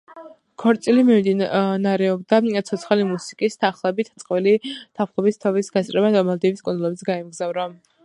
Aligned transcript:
ქორწილი 0.61 1.03
მიმდინარეობდა 1.09 2.39
ცოცხალი 2.71 3.05
მუსიკის 3.11 3.61
თანხლებით, 3.65 4.11
წყვილი 4.25 4.57
თაფლობის 4.73 5.41
თვის 5.47 5.73
გასატარებლად 5.77 6.23
მალდივის 6.33 6.69
კუნძულებზე 6.71 7.13
გაემგზავრა. 7.13 7.73